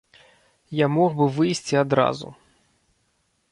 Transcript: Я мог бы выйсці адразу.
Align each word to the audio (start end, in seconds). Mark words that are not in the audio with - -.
Я 0.77 0.87
мог 0.93 1.09
бы 1.19 1.27
выйсці 1.35 1.75
адразу. 1.83 2.27